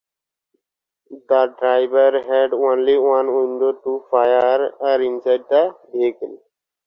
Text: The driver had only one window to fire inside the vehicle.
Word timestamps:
The 1.27 1.55
driver 1.59 2.23
had 2.23 2.53
only 2.53 2.97
one 2.97 3.27
window 3.35 3.73
to 3.73 4.03
fire 4.09 4.71
inside 4.99 5.43
the 5.47 5.75
vehicle. 5.93 6.41